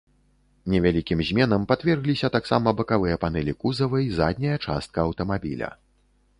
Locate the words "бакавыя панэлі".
2.81-3.57